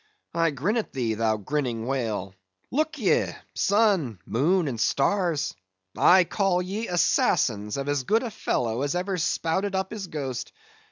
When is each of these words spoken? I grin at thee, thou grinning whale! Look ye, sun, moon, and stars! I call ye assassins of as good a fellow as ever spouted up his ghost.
I 0.33 0.49
grin 0.49 0.77
at 0.77 0.93
thee, 0.93 1.13
thou 1.13 1.37
grinning 1.37 1.85
whale! 1.85 2.33
Look 2.71 2.97
ye, 2.97 3.27
sun, 3.53 4.17
moon, 4.25 4.67
and 4.67 4.81
stars! 4.81 5.53
I 5.95 6.23
call 6.23 6.59
ye 6.59 6.87
assassins 6.87 7.77
of 7.77 7.87
as 7.87 8.01
good 8.03 8.23
a 8.23 8.31
fellow 8.31 8.81
as 8.81 8.95
ever 8.95 9.19
spouted 9.19 9.75
up 9.75 9.91
his 9.91 10.07
ghost. 10.07 10.53